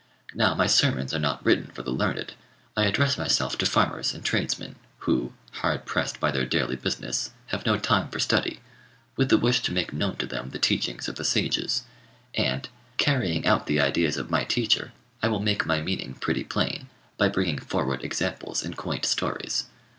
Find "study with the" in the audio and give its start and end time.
8.17-9.37